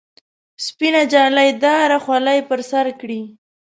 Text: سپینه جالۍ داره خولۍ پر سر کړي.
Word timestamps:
سپینه 0.65 1.01
جالۍ 1.11 1.49
داره 1.63 1.97
خولۍ 2.03 2.39
پر 2.47 2.59
سر 2.71 2.85
کړي. 2.99 3.21